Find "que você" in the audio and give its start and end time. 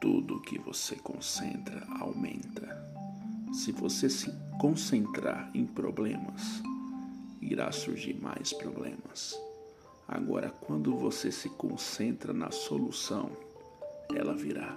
0.40-0.96